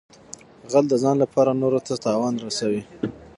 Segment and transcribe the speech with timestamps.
[0.71, 2.81] غل د ځان لپاره نورو ته تاوان رسوي